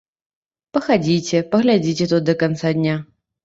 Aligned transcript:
Пахадзіце, 0.77 1.43
паглядзіце 1.53 2.11
тут 2.17 2.27
да 2.33 2.39
канца 2.43 2.77
дня. 2.83 3.01